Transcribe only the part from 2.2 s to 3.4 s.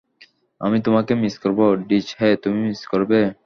তুমি মিস করবে।